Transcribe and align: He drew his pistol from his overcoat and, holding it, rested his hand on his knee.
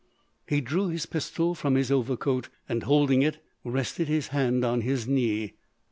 He 0.47 0.61
drew 0.61 0.87
his 0.87 1.05
pistol 1.05 1.53
from 1.53 1.75
his 1.75 1.91
overcoat 1.91 2.49
and, 2.67 2.81
holding 2.81 3.21
it, 3.21 3.37
rested 3.63 4.07
his 4.07 4.29
hand 4.29 4.65
on 4.65 4.81
his 4.81 5.07
knee. 5.07 5.53